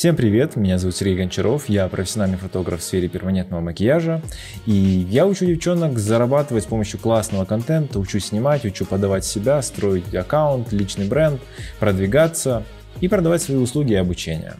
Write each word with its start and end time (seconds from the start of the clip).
Всем 0.00 0.16
привет, 0.16 0.56
меня 0.56 0.78
зовут 0.78 0.96
Сергей 0.96 1.18
Гончаров, 1.18 1.68
я 1.68 1.86
профессиональный 1.86 2.38
фотограф 2.38 2.80
в 2.80 2.82
сфере 2.82 3.06
перманентного 3.06 3.60
макияжа, 3.60 4.22
и 4.64 4.72
я 4.72 5.26
учу 5.26 5.44
девчонок 5.44 5.98
зарабатывать 5.98 6.64
с 6.64 6.66
помощью 6.66 6.98
классного 6.98 7.44
контента, 7.44 7.98
учу 7.98 8.18
снимать, 8.18 8.64
учу 8.64 8.86
подавать 8.86 9.26
себя, 9.26 9.60
строить 9.60 10.14
аккаунт, 10.14 10.72
личный 10.72 11.06
бренд, 11.06 11.38
продвигаться 11.80 12.62
и 13.02 13.08
продавать 13.08 13.42
свои 13.42 13.58
услуги 13.58 13.92
и 13.92 13.96
обучение. 13.96 14.54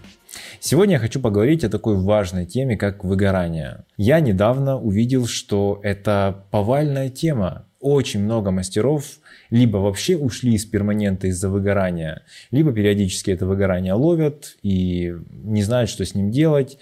Сегодня 0.61 0.96
я 0.96 1.00
хочу 1.00 1.21
поговорить 1.21 1.65
о 1.65 1.71
такой 1.71 1.97
важной 1.97 2.45
теме, 2.45 2.77
как 2.77 3.03
выгорание. 3.03 3.87
Я 3.97 4.21
недавно 4.21 4.79
увидел, 4.79 5.27
что 5.27 5.81
это 5.83 6.45
повальная 6.51 7.09
тема. 7.09 7.65
Очень 7.81 8.21
много 8.21 8.51
мастеров 8.51 9.04
либо 9.49 9.78
вообще 9.78 10.17
ушли 10.17 10.54
из 10.54 10.67
перманента 10.67 11.26
из-за 11.29 11.49
выгорания, 11.49 12.22
либо 12.51 12.72
периодически 12.72 13.30
это 13.30 13.47
выгорание 13.47 13.94
ловят 13.94 14.56
и 14.62 15.15
не 15.30 15.62
знают, 15.62 15.90
что 15.90 16.05
с 16.05 16.15
ним 16.15 16.30
делать. 16.30 16.79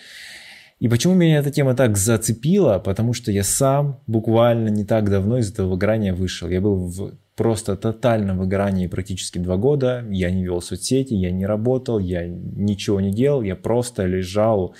И 0.80 0.88
почему 0.88 1.14
меня 1.14 1.38
эта 1.38 1.50
тема 1.50 1.74
так 1.74 1.96
зацепила? 1.96 2.78
Потому 2.78 3.12
что 3.12 3.32
я 3.32 3.42
сам 3.42 4.00
буквально 4.06 4.68
не 4.68 4.84
так 4.84 5.10
давно 5.10 5.38
из 5.38 5.50
этого 5.52 5.70
выгорания 5.70 6.14
вышел. 6.14 6.48
Я 6.48 6.60
был 6.60 6.76
в 6.76 7.14
просто 7.34 7.76
тотальном 7.76 8.38
выгорании 8.38 8.88
практически 8.88 9.38
два 9.38 9.56
года. 9.56 10.04
Я 10.10 10.30
не 10.30 10.44
вел 10.44 10.60
соцсети, 10.60 11.14
я 11.14 11.30
не 11.30 11.46
работал, 11.46 11.98
я 11.98 12.26
ничего 12.26 13.00
не 13.00 13.12
делал, 13.12 13.42
я 13.42 13.56
просто 13.56 14.04
лежал, 14.04 14.74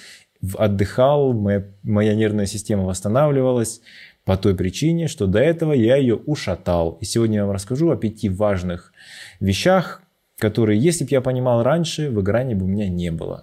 отдыхал, 0.57 1.33
моя, 1.33 1.65
моя 1.83 2.15
нервная 2.15 2.47
система 2.47 2.85
восстанавливалась 2.85 3.81
по 4.29 4.37
той 4.37 4.55
причине, 4.55 5.09
что 5.09 5.27
до 5.27 5.39
этого 5.39 5.73
я 5.73 5.97
ее 5.97 6.17
ушатал. 6.17 6.99
И 7.01 7.07
сегодня 7.07 7.37
я 7.37 7.47
вам 7.47 7.55
расскажу 7.55 7.91
о 7.91 7.97
пяти 7.97 8.29
важных 8.29 8.93
вещах, 9.41 10.03
которые, 10.39 10.79
если 10.79 11.05
бы 11.05 11.11
я 11.13 11.23
понимал 11.23 11.63
раньше, 11.63 12.11
выгорания 12.11 12.55
бы 12.55 12.67
у 12.67 12.69
меня 12.69 12.91
не 12.91 13.11
было. 13.11 13.43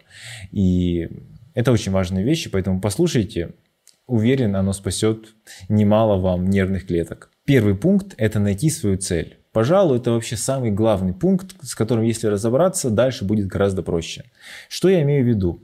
И 0.52 1.10
это 1.56 1.72
очень 1.72 1.92
важные 1.92 2.24
вещи, 2.24 2.52
поэтому 2.52 2.82
послушайте. 2.82 3.56
Уверен, 4.06 4.56
оно 4.56 4.74
спасет 4.74 5.34
немало 5.70 6.22
вам 6.22 6.46
нервных 6.52 6.86
клеток. 6.86 7.32
Первый 7.46 7.74
пункт– 7.74 8.14
это 8.20 8.40
найти 8.40 8.70
свою 8.70 9.00
цель. 9.00 9.40
Пожалуй, 9.54 9.98
это 9.98 10.12
вообще 10.12 10.38
самый 10.38 10.70
главный 10.70 11.14
пункт, 11.14 11.56
с 11.64 11.74
которым, 11.74 12.04
если 12.04 12.28
разобраться, 12.28 12.92
дальше 12.92 13.26
будет 13.26 13.48
гораздо 13.48 13.82
проще. 13.82 14.26
Что 14.70 14.90
я 14.90 15.02
имею 15.02 15.26
в 15.26 15.28
виду? 15.28 15.64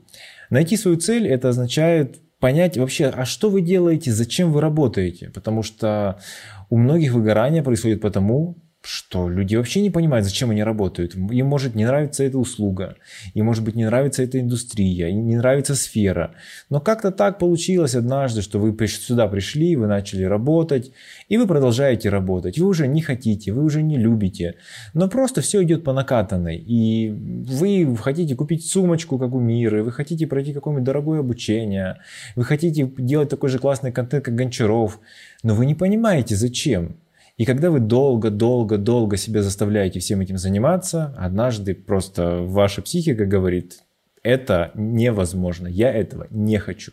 Найти 0.50 0.76
свою 0.76 0.96
цель– 0.96 1.28
это 1.28 1.50
означает 1.50 2.18
понять 2.42 2.76
вообще, 2.76 3.06
а 3.06 3.24
что 3.24 3.50
вы 3.50 3.60
делаете, 3.60 4.10
зачем 4.10 4.50
вы 4.50 4.60
работаете. 4.60 5.30
Потому 5.32 5.62
что 5.62 6.18
у 6.70 6.76
многих 6.76 7.12
выгорание 7.12 7.62
происходит 7.62 8.00
потому, 8.00 8.58
что 8.82 9.28
люди 9.28 9.54
вообще 9.54 9.80
не 9.80 9.90
понимают, 9.90 10.26
зачем 10.26 10.50
они 10.50 10.62
работают. 10.64 11.14
Им 11.14 11.46
может 11.46 11.74
не 11.74 11.84
нравиться 11.84 12.24
эта 12.24 12.38
услуга, 12.38 12.96
им 13.34 13.46
может 13.46 13.62
быть 13.64 13.76
не 13.76 13.84
нравится 13.84 14.22
эта 14.22 14.40
индустрия, 14.40 15.08
им 15.08 15.26
не 15.26 15.36
нравится 15.36 15.74
сфера. 15.74 16.34
Но 16.68 16.80
как-то 16.80 17.12
так 17.12 17.38
получилось 17.38 17.94
однажды, 17.94 18.42
что 18.42 18.58
вы 18.58 18.76
сюда 18.88 19.28
пришли, 19.28 19.76
вы 19.76 19.86
начали 19.86 20.24
работать, 20.24 20.92
и 21.28 21.38
вы 21.38 21.46
продолжаете 21.46 22.08
работать. 22.08 22.58
Вы 22.58 22.66
уже 22.66 22.88
не 22.88 23.02
хотите, 23.02 23.52
вы 23.52 23.62
уже 23.62 23.82
не 23.82 23.98
любите. 23.98 24.56
Но 24.94 25.08
просто 25.08 25.40
все 25.40 25.62
идет 25.62 25.84
по 25.84 25.92
накатанной. 25.92 26.56
И 26.56 27.10
вы 27.10 27.96
хотите 27.96 28.34
купить 28.34 28.66
сумочку, 28.66 29.18
как 29.18 29.32
у 29.32 29.40
Миры, 29.40 29.84
вы 29.84 29.92
хотите 29.92 30.26
пройти 30.26 30.52
какое-нибудь 30.52 30.84
дорогое 30.84 31.20
обучение, 31.20 31.98
вы 32.34 32.44
хотите 32.44 32.90
делать 32.98 33.28
такой 33.28 33.48
же 33.48 33.58
классный 33.58 33.92
контент, 33.92 34.24
как 34.24 34.34
Гончаров, 34.34 35.00
но 35.42 35.54
вы 35.54 35.66
не 35.66 35.74
понимаете, 35.74 36.34
зачем. 36.34 36.96
И 37.36 37.44
когда 37.44 37.70
вы 37.70 37.80
долго-долго-долго 37.80 39.16
себя 39.16 39.42
заставляете 39.42 40.00
всем 40.00 40.20
этим 40.20 40.38
заниматься, 40.38 41.14
однажды 41.16 41.74
просто 41.74 42.38
ваша 42.42 42.82
психика 42.82 43.24
говорит, 43.24 43.80
это 44.22 44.70
невозможно, 44.74 45.66
я 45.66 45.92
этого 45.92 46.26
не 46.30 46.58
хочу. 46.58 46.92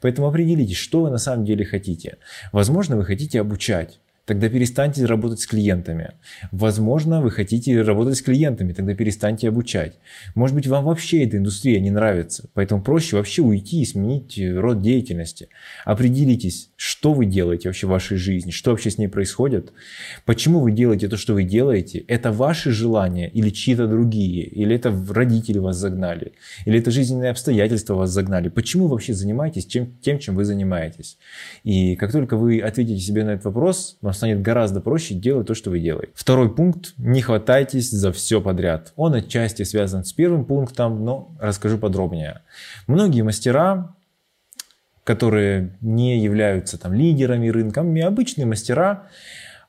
Поэтому 0.00 0.28
определитесь, 0.28 0.76
что 0.76 1.02
вы 1.02 1.10
на 1.10 1.18
самом 1.18 1.44
деле 1.44 1.64
хотите. 1.64 2.18
Возможно, 2.52 2.96
вы 2.96 3.04
хотите 3.04 3.40
обучать. 3.40 4.00
Тогда 4.30 4.48
перестаньте 4.48 5.04
работать 5.06 5.40
с 5.40 5.46
клиентами. 5.48 6.12
Возможно, 6.52 7.20
вы 7.20 7.32
хотите 7.32 7.82
работать 7.82 8.16
с 8.16 8.22
клиентами, 8.22 8.72
тогда 8.72 8.94
перестаньте 8.94 9.48
обучать. 9.48 9.98
Может 10.36 10.54
быть, 10.54 10.68
вам 10.68 10.84
вообще 10.84 11.24
эта 11.24 11.38
индустрия 11.38 11.80
не 11.80 11.90
нравится, 11.90 12.48
поэтому 12.54 12.80
проще 12.80 13.16
вообще 13.16 13.42
уйти 13.42 13.82
и 13.82 13.84
сменить 13.84 14.40
род 14.40 14.82
деятельности. 14.82 15.48
Определитесь, 15.84 16.70
что 16.76 17.12
вы 17.12 17.26
делаете 17.26 17.70
вообще 17.70 17.88
в 17.88 17.90
вашей 17.90 18.18
жизни, 18.18 18.52
что 18.52 18.70
вообще 18.70 18.92
с 18.92 18.98
ней 18.98 19.08
происходит, 19.08 19.72
почему 20.26 20.60
вы 20.60 20.70
делаете 20.70 21.08
то, 21.08 21.16
что 21.16 21.34
вы 21.34 21.42
делаете, 21.42 21.98
это 21.98 22.30
ваши 22.30 22.70
желания 22.70 23.28
или 23.28 23.50
чьи-то 23.50 23.88
другие, 23.88 24.44
или 24.44 24.76
это 24.76 24.96
родители 25.10 25.58
вас 25.58 25.76
загнали, 25.76 26.34
или 26.66 26.78
это 26.78 26.92
жизненные 26.92 27.32
обстоятельства 27.32 27.94
вас 27.94 28.10
загнали. 28.10 28.48
Почему 28.48 28.84
вы 28.84 28.90
вообще 28.90 29.12
занимаетесь 29.12 29.66
чем, 29.66 29.96
тем, 30.00 30.20
чем 30.20 30.36
вы 30.36 30.44
занимаетесь? 30.44 31.18
И 31.64 31.96
как 31.96 32.12
только 32.12 32.36
вы 32.36 32.60
ответите 32.60 33.00
себе 33.00 33.24
на 33.24 33.30
этот 33.30 33.46
вопрос, 33.46 33.98
вам 34.00 34.19
станет 34.20 34.42
гораздо 34.42 34.80
проще 34.80 35.14
делать 35.14 35.46
то, 35.46 35.54
что 35.54 35.70
вы 35.70 35.80
делаете. 35.80 36.12
Второй 36.14 36.54
пункт– 36.54 36.94
не 36.98 37.22
хватайтесь 37.22 37.90
за 37.90 38.12
все 38.12 38.40
подряд. 38.40 38.92
Он 38.96 39.14
отчасти 39.14 39.64
связан 39.64 40.04
с 40.04 40.12
первым 40.12 40.44
пунктом, 40.44 41.04
но 41.04 41.34
расскажу 41.40 41.78
подробнее. 41.78 42.42
Многие 42.86 43.22
мастера 43.22 43.94
которые 45.02 45.76
не 45.80 46.20
являются 46.20 46.78
там 46.78 46.92
лидерами 46.92 47.48
рынка, 47.48 47.80
обычные 48.06 48.46
мастера, 48.46 49.08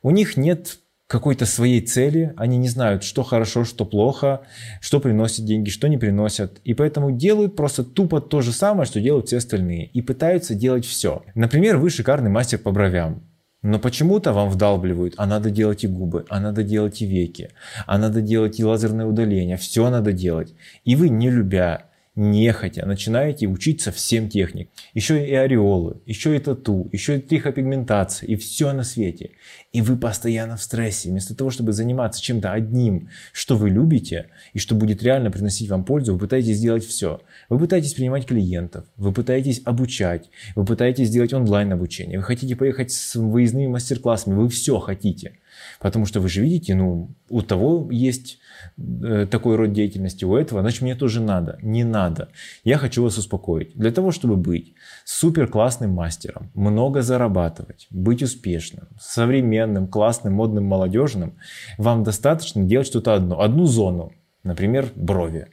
у 0.03 0.11
них 0.11 0.38
нет 0.38 0.78
какой-то 1.07 1.45
своей 1.45 1.81
цели, 1.81 2.34
они 2.38 2.57
не 2.57 2.69
знают, 2.69 3.03
что 3.03 3.23
хорошо, 3.23 3.66
что 3.66 3.84
плохо, 3.84 4.41
что 4.79 5.00
приносит 5.00 5.45
деньги, 5.45 5.69
что 5.69 5.90
не 5.90 5.97
приносят. 5.97 6.59
И 6.63 6.73
поэтому 6.73 7.11
делают 7.11 7.56
просто 7.56 7.84
тупо 7.84 8.22
то 8.22 8.41
же 8.41 8.53
самое, 8.53 8.85
что 8.85 9.01
делают 9.01 9.28
все 9.28 9.38
остальные. 9.38 9.88
И 9.88 10.01
пытаются 10.01 10.56
делать 10.56 10.85
все. 10.85 11.23
Например, 11.35 11.78
вы 11.78 11.90
шикарный 11.90 12.29
мастер 12.29 12.59
по 12.59 12.72
бровям. 12.72 13.23
Но 13.63 13.77
почему-то 13.77 14.33
вам 14.33 14.49
вдалбливают, 14.49 15.13
а 15.17 15.27
надо 15.27 15.51
делать 15.51 15.83
и 15.83 15.88
губы, 15.88 16.25
а 16.29 16.39
надо 16.39 16.63
делать 16.63 16.99
и 17.01 17.05
веки, 17.05 17.51
а 17.85 17.99
надо 17.99 18.22
делать 18.22 18.59
и 18.59 18.63
лазерное 18.63 19.05
удаление, 19.05 19.57
все 19.57 19.89
надо 19.91 20.11
делать. 20.13 20.55
И 20.83 20.95
вы, 20.95 21.09
не 21.09 21.29
любя 21.29 21.91
нехотя 22.22 22.86
начинаете 22.86 23.48
учиться 23.48 23.92
всем 23.92 24.30
техник. 24.30 24.70
Еще 24.94 25.28
и 25.28 25.34
ореолы, 25.34 26.02
еще 26.06 26.36
и 26.36 26.40
тату, 26.40 26.88
еще 26.92 27.18
и 27.18 27.22
трихопигментация, 27.22 28.28
и 28.28 28.36
все 28.36 28.72
на 28.74 28.84
свете. 28.84 29.32
И 29.74 29.82
вы 29.82 29.98
постоянно 29.98 30.56
в 30.58 30.64
стрессе. 30.64 31.09
Вместо 31.09 31.36
того, 31.36 31.50
чтобы 31.50 31.74
заниматься 31.74 32.22
чем-то 32.22 32.52
одним, 32.52 33.09
что 33.34 33.58
вы 33.58 33.70
любите, 33.70 34.28
и 34.54 34.59
что 34.59 34.76
будет 34.76 35.02
реально 35.04 35.32
приносить 35.32 35.70
вам 35.70 35.84
пользу, 35.84 36.14
вы 36.14 36.20
пытаетесь 36.20 36.58
сделать 36.58 36.86
все. 36.86 37.22
Вы 37.50 37.58
пытаетесь 37.58 37.94
принимать 37.94 38.26
клиентов, 38.26 38.86
вы 38.96 39.12
пытаетесь 39.12 39.62
обучать, 39.66 40.30
вы 40.56 40.66
пытаетесь 40.66 41.08
сделать 41.08 41.34
онлайн 41.34 41.74
обучение, 41.74 42.20
вы 42.20 42.24
хотите 42.24 42.56
поехать 42.56 42.92
с 42.92 43.16
выездными 43.16 43.68
мастер-классами, 43.68 44.36
вы 44.36 44.50
все 44.50 44.80
хотите. 44.80 45.40
Потому 45.79 46.06
что 46.06 46.19
вы 46.19 46.29
же 46.29 46.41
видите, 46.41 46.75
ну, 46.75 47.16
у 47.29 47.41
того 47.41 47.89
есть 47.91 48.39
э, 48.78 49.25
такой 49.29 49.56
род 49.56 49.73
деятельности, 49.73 50.25
у 50.25 50.35
этого, 50.35 50.62
значит, 50.62 50.81
мне 50.81 50.95
тоже 50.95 51.22
надо. 51.22 51.57
Не 51.62 51.84
надо. 51.84 52.29
Я 52.63 52.78
хочу 52.78 53.03
вас 53.03 53.17
успокоить. 53.17 53.75
Для 53.75 53.91
того, 53.91 54.11
чтобы 54.11 54.35
быть 54.35 54.73
супер 55.06 55.47
классным 55.47 55.91
мастером, 55.91 56.51
много 56.53 57.01
зарабатывать, 57.01 57.88
быть 57.90 58.23
успешным, 58.23 58.88
современным, 59.00 59.88
классным, 59.88 60.34
модным, 60.34 60.66
молодежным, 60.66 61.38
вам 61.78 62.03
достаточно 62.03 62.63
делать 62.63 62.88
что-то 62.88 63.16
одно, 63.16 63.41
одну 63.41 63.66
зону, 63.66 64.13
например, 64.44 64.91
брови. 64.95 65.47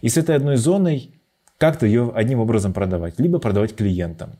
И 0.00 0.08
с 0.08 0.16
этой 0.16 0.36
одной 0.36 0.56
зоной 0.56 1.20
как-то 1.58 1.86
ее 1.86 2.10
одним 2.14 2.40
образом 2.40 2.72
продавать, 2.72 3.20
либо 3.20 3.38
продавать 3.38 3.76
клиентам 3.76 4.38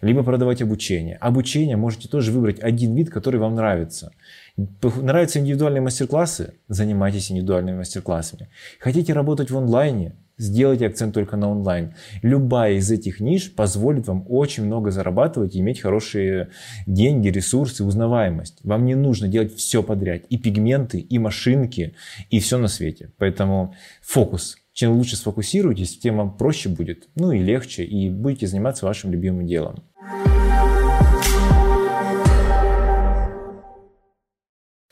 либо 0.00 0.22
продавать 0.22 0.62
обучение. 0.62 1.16
Обучение 1.16 1.76
можете 1.76 2.08
тоже 2.08 2.32
выбрать 2.32 2.60
один 2.60 2.94
вид, 2.94 3.10
который 3.10 3.40
вам 3.40 3.54
нравится. 3.54 4.12
Нравятся 4.56 5.38
индивидуальные 5.38 5.80
мастер-классы? 5.80 6.54
Занимайтесь 6.68 7.30
индивидуальными 7.30 7.78
мастер-классами. 7.78 8.48
Хотите 8.78 9.12
работать 9.12 9.50
в 9.50 9.56
онлайне? 9.56 10.14
Сделайте 10.40 10.86
акцент 10.86 11.12
только 11.12 11.36
на 11.36 11.50
онлайн. 11.50 11.92
Любая 12.22 12.72
из 12.74 12.90
этих 12.90 13.20
ниш 13.20 13.54
позволит 13.54 14.06
вам 14.06 14.24
очень 14.26 14.64
много 14.64 14.90
зарабатывать 14.90 15.54
и 15.54 15.60
иметь 15.60 15.80
хорошие 15.80 16.48
деньги, 16.86 17.28
ресурсы, 17.28 17.84
узнаваемость. 17.84 18.60
Вам 18.64 18.86
не 18.86 18.94
нужно 18.94 19.28
делать 19.28 19.54
все 19.54 19.82
подряд. 19.82 20.22
И 20.30 20.38
пигменты, 20.38 20.98
и 20.98 21.18
машинки, 21.18 21.94
и 22.30 22.40
все 22.40 22.56
на 22.56 22.68
свете. 22.68 23.10
Поэтому 23.18 23.74
фокус. 24.00 24.56
Чем 24.72 24.92
лучше 24.92 25.16
сфокусируетесь, 25.16 25.98
тем 25.98 26.18
вам 26.18 26.36
проще 26.36 26.68
будет, 26.68 27.08
ну 27.16 27.32
и 27.32 27.42
легче, 27.42 27.84
и 27.84 28.08
будете 28.08 28.46
заниматься 28.46 28.86
вашим 28.86 29.10
любимым 29.12 29.46
делом. 29.46 29.84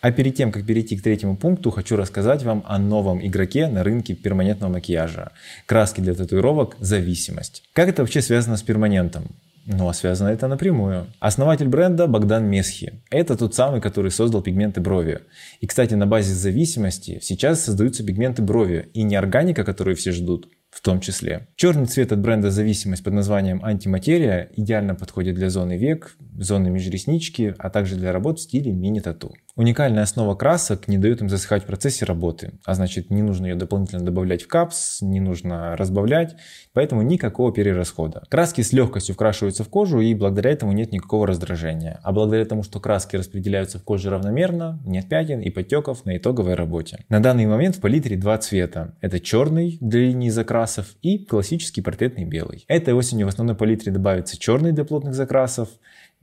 А 0.00 0.12
перед 0.12 0.36
тем, 0.36 0.52
как 0.52 0.64
перейти 0.64 0.96
к 0.96 1.02
третьему 1.02 1.36
пункту, 1.36 1.70
хочу 1.70 1.96
рассказать 1.96 2.44
вам 2.44 2.62
о 2.66 2.78
новом 2.78 3.25
игроке 3.25 3.66
на 3.66 3.82
рынке 3.82 4.14
перманентного 4.14 4.72
макияжа. 4.72 5.32
Краски 5.66 6.00
для 6.00 6.14
татуировок– 6.14 6.76
зависимость. 6.78 7.64
Как 7.72 7.88
это 7.88 8.02
вообще 8.02 8.22
связано 8.22 8.56
с 8.56 8.62
перманентом? 8.62 9.25
Ну 9.70 9.87
а 9.87 9.93
связано 9.93 10.29
это 10.29 10.49
напрямую. 10.49 11.09
Основатель 11.20 11.69
бренда 11.69 12.06
Богдан 12.06 12.47
Месхи. 12.47 13.03
Это 13.11 13.37
тот 13.37 13.55
самый, 13.55 13.82
который 13.82 14.11
создал 14.11 14.41
пигменты 14.41 14.81
брови. 14.81 15.20
И, 15.61 15.67
кстати, 15.67 15.93
на 15.93 16.06
базе 16.06 16.32
зависимости 16.32 17.19
сейчас 17.20 17.65
создаются 17.65 18.03
пигменты 18.03 18.41
брови. 18.41 18.88
И 18.94 19.03
не 19.03 19.15
органика, 19.15 19.65
которую 19.65 19.94
все 19.94 20.12
ждут, 20.12 20.49
в 20.70 20.81
том 20.81 21.00
числе. 21.00 21.49
Черный 21.56 21.85
цвет 21.85 22.12
от 22.12 22.20
бренда 22.20 22.50
«Зависимость» 22.50 23.05
под 23.05 23.12
названием 23.12 23.62
«Антиматерия» 23.62 24.49
идеально 24.56 24.94
подходит 24.94 25.35
для 25.35 25.50
зоны 25.50 25.76
век, 25.76 26.17
зоны 26.38 26.71
межреснички, 26.71 27.55
а 27.59 27.69
также 27.69 27.97
для 27.97 28.11
работ 28.11 28.38
в 28.38 28.43
стиле 28.44 28.73
мини-тату. 28.73 29.35
Уникальная 29.58 30.05
основа 30.05 30.37
красок 30.37 30.87
не 30.87 30.99
дает 30.99 31.20
им 31.20 31.28
засыхать 31.28 31.64
в 31.64 31.66
процессе 31.66 32.05
работы, 32.05 32.52
а 32.64 32.75
значит 32.75 33.10
не 33.10 33.22
нужно 33.22 33.46
ее 33.46 33.56
дополнительно 33.56 34.05
добавлять 34.05 34.44
в 34.44 34.46
капс, 34.46 35.02
не 35.02 35.19
нужно 35.19 35.76
разбавлять, 35.76 36.37
поэтому 36.75 37.02
никакого 37.02 37.52
перерасхода. 37.52 38.22
Краски 38.28 38.60
с 38.60 38.72
легкостью 38.72 39.16
вкрашиваются 39.16 39.64
в 39.64 39.69
кожу 39.69 39.99
и 39.99 40.14
благодаря 40.14 40.52
этому 40.52 40.70
нет 40.70 40.93
никакого 40.93 41.26
раздражения. 41.26 41.99
А 42.05 42.12
благодаря 42.12 42.44
тому, 42.44 42.62
что 42.62 42.78
краски 42.78 43.16
распределяются 43.16 43.81
в 43.81 43.82
коже 43.82 44.10
равномерно, 44.10 44.81
нет 44.87 45.08
пятен 45.08 45.40
и 45.40 45.50
подтеков 45.50 46.04
на 46.04 46.16
итоговой 46.19 46.54
работе. 46.54 47.04
На 47.08 47.20
данный 47.20 47.46
момент 47.46 47.75
в 47.75 47.81
палитре 47.81 48.16
два 48.16 48.38
цвета. 48.38 48.94
Это 49.00 49.19
черный 49.19 49.76
для 49.81 50.02
линий 50.02 50.31
закрасов 50.31 50.87
и 51.02 51.19
классический 51.19 51.82
портретный 51.82 52.26
белый. 52.26 52.64
Этой 52.69 52.94
осенью 52.94 53.26
в 53.26 53.31
основной 53.31 53.56
палитре 53.56 53.90
добавится 53.90 54.38
черный 54.38 54.70
для 54.70 54.84
плотных 54.84 55.14
закрасов, 55.14 55.69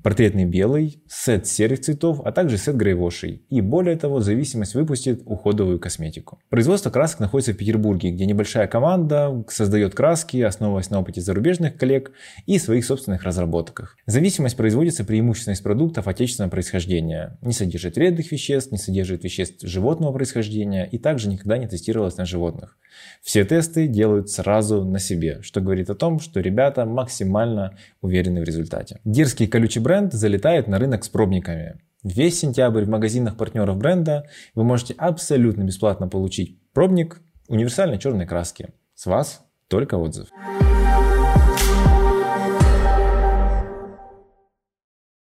портретный 0.05 0.45
белый, 0.45 1.01
сет 1.07 1.47
серых 1.47 1.81
цветов, 1.81 2.21
а 2.23 2.31
также 2.31 2.59
сет 2.59 2.77
грейвошей. 2.77 3.43
И 3.49 3.59
более 3.59 3.95
того, 3.95 4.19
зависимость 4.19 4.75
выпустит 4.75 5.23
уходовую 5.25 5.79
косметику. 5.79 6.37
Производство 6.49 6.91
красок 6.91 7.21
находится 7.21 7.53
в 7.53 7.57
Петербурге, 7.57 8.11
где 8.11 8.27
небольшая 8.27 8.67
команда 8.67 9.43
создает 9.49 9.95
краски, 9.95 10.37
основываясь 10.41 10.91
на 10.91 10.99
опыте 10.99 11.21
зарубежных 11.21 11.75
коллег 11.77 12.11
и 12.45 12.59
своих 12.59 12.85
собственных 12.85 13.23
разработках. 13.23 13.97
Зависимость 14.05 14.55
производится 14.55 15.03
преимущественно 15.05 15.55
из 15.55 15.61
продуктов 15.61 16.07
отечественного 16.07 16.51
происхождения. 16.51 17.39
Не 17.41 17.53
содержит 17.53 17.95
вредных 17.95 18.31
веществ, 18.31 18.71
не 18.71 18.77
содержит 18.77 19.23
веществ 19.23 19.67
животного 19.67 20.13
происхождения 20.13 20.85
и 20.85 20.99
также 20.99 21.29
никогда 21.29 21.57
не 21.57 21.67
тестировалась 21.67 22.17
на 22.17 22.25
животных. 22.25 22.77
Все 23.23 23.43
тесты 23.43 23.87
делают 23.87 24.29
сразу 24.29 24.85
на 24.85 24.99
себе, 24.99 25.39
что 25.41 25.61
говорит 25.61 25.89
о 25.89 25.95
том, 25.95 26.19
что 26.19 26.41
ребята 26.41 26.85
максимально 26.85 27.75
уверены 28.01 28.41
в 28.41 28.43
результате. 28.43 28.99
Дерзкий 29.03 29.47
колючий 29.47 29.81
бренд 29.81 29.94
залетает 30.12 30.68
на 30.68 30.80
рынок 30.80 31.03
с 31.03 31.09
пробниками. 31.09 31.80
Весь 32.03 32.39
сентябрь 32.39 32.83
в 32.83 32.89
магазинах 32.89 33.36
партнеров 33.36 33.77
бренда 33.77 34.27
вы 34.53 34.63
можете 34.63 34.94
абсолютно 34.97 35.63
бесплатно 35.63 36.07
получить 36.07 36.59
пробник 36.74 37.21
универсальной 37.47 37.97
черной 37.97 38.25
краски. 38.25 38.69
С 38.94 39.06
вас 39.06 39.42
только 39.68 39.95
отзыв. 39.95 40.30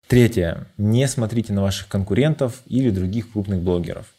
Третье. 0.08 0.68
Не 0.78 1.08
смотрите 1.08 1.54
на 1.54 1.62
ваших 1.62 1.88
конкурентов 1.88 2.62
или 2.68 2.90
других 2.90 3.32
крупных 3.32 3.62
блогеров. 3.62 4.14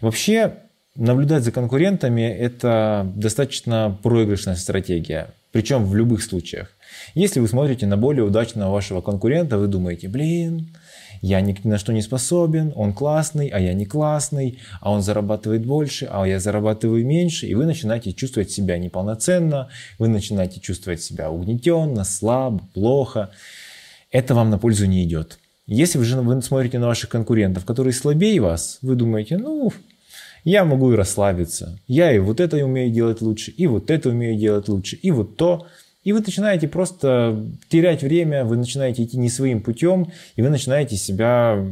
Вообще, 0.00 0.56
Наблюдать 0.98 1.44
за 1.44 1.52
конкурентами– 1.52 2.22
это 2.22 3.08
достаточно 3.14 3.96
проигрышная 4.02 4.56
стратегия, 4.56 5.30
причем 5.52 5.84
в 5.84 5.94
любых 5.94 6.22
случаях. 6.22 6.68
Если 7.14 7.40
вы 7.40 7.48
смотрите 7.48 7.86
на 7.86 7.96
более 7.96 8.24
удачного 8.24 8.72
вашего 8.72 9.00
конкурента, 9.00 9.58
вы 9.58 9.66
думаете, 9.66 10.08
блин, 10.08 10.74
я 11.20 11.40
ни 11.40 11.56
на 11.64 11.78
что 11.78 11.92
не 11.92 12.02
способен, 12.02 12.72
он 12.76 12.92
классный, 12.92 13.48
а 13.48 13.58
я 13.58 13.72
не 13.74 13.86
классный, 13.86 14.58
а 14.80 14.92
он 14.92 15.02
зарабатывает 15.02 15.66
больше, 15.66 16.08
а 16.10 16.26
я 16.26 16.38
зарабатываю 16.38 17.04
меньше, 17.04 17.46
и 17.46 17.54
вы 17.54 17.66
начинаете 17.66 18.12
чувствовать 18.12 18.50
себя 18.50 18.78
неполноценно, 18.78 19.68
вы 19.98 20.08
начинаете 20.08 20.60
чувствовать 20.60 21.02
себя 21.02 21.30
угнетенно, 21.30 22.04
слабо, 22.04 22.62
плохо. 22.74 23.30
Это 24.10 24.34
вам 24.34 24.50
на 24.50 24.58
пользу 24.58 24.86
не 24.86 25.04
идет. 25.04 25.38
Если 25.66 25.98
вы 25.98 26.04
же 26.04 26.42
смотрите 26.42 26.78
на 26.78 26.86
ваших 26.86 27.10
конкурентов, 27.10 27.64
которые 27.64 27.92
слабее 27.92 28.40
вас, 28.40 28.78
вы 28.80 28.94
думаете, 28.94 29.36
ну, 29.36 29.70
я 30.44 30.64
могу 30.64 30.92
и 30.92 30.96
расслабиться. 30.96 31.78
Я 31.86 32.12
и 32.12 32.18
вот 32.18 32.40
это 32.40 32.56
умею 32.64 32.90
делать 32.90 33.20
лучше, 33.20 33.50
и 33.50 33.66
вот 33.66 33.90
это 33.90 34.10
умею 34.10 34.38
делать 34.38 34.68
лучше, 34.68 34.96
и 34.96 35.10
вот 35.10 35.36
то. 35.36 35.66
И 36.04 36.12
вы 36.12 36.20
начинаете 36.20 36.68
просто 36.68 37.44
терять 37.68 38.02
время, 38.02 38.44
вы 38.44 38.56
начинаете 38.56 39.04
идти 39.04 39.18
не 39.18 39.28
своим 39.28 39.60
путем, 39.60 40.10
и 40.36 40.42
вы 40.42 40.48
начинаете 40.48 40.96
себя 40.96 41.62